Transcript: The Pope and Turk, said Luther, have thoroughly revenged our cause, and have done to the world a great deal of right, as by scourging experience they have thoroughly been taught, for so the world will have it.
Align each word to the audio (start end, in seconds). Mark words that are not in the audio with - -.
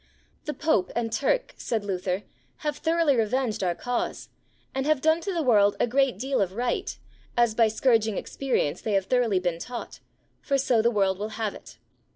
The 0.45 0.55
Pope 0.55 0.91
and 0.95 1.13
Turk, 1.13 1.53
said 1.57 1.85
Luther, 1.85 2.23
have 2.65 2.77
thoroughly 2.77 3.15
revenged 3.15 3.61
our 3.61 3.75
cause, 3.75 4.29
and 4.73 4.87
have 4.87 4.99
done 4.99 5.21
to 5.21 5.31
the 5.31 5.43
world 5.43 5.75
a 5.79 5.85
great 5.85 6.17
deal 6.17 6.41
of 6.41 6.53
right, 6.53 6.97
as 7.37 7.53
by 7.53 7.67
scourging 7.67 8.17
experience 8.17 8.81
they 8.81 8.93
have 8.93 9.05
thoroughly 9.05 9.37
been 9.39 9.59
taught, 9.59 9.99
for 10.41 10.57
so 10.57 10.81
the 10.81 10.89
world 10.89 11.19
will 11.19 11.29
have 11.37 11.53
it. 11.53 11.77